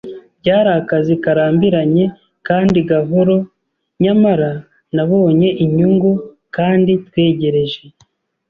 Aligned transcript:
Byari 0.41 0.69
akazi 0.79 1.13
karambiranye 1.23 2.05
kandi 2.47 2.77
gahoro, 2.89 3.35
nyamara 4.03 4.51
nabonye 4.95 5.49
inyungu; 5.63 6.11
kandi 6.55 6.91
twegereje 7.07 7.81